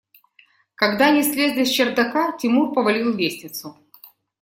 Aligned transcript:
Когда 0.73 1.09
они 1.09 1.21
слезли 1.21 1.63
с 1.63 1.69
чердака, 1.69 2.35
Тимур 2.35 2.73
повалил 2.73 3.13
лестницу. 3.15 3.77